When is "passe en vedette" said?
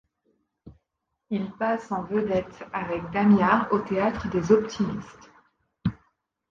1.59-2.63